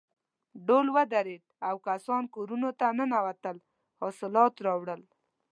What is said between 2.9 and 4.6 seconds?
ننوتل حاصلات